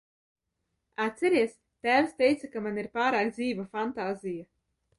Atceries, 1.05 1.53
tēvs 1.87 2.17
teica, 2.23 2.51
ka 2.55 2.65
man 2.69 2.81
ir 2.85 2.89
pārāk 2.99 3.33
dzīva 3.37 3.69
fantāzija? 3.77 4.51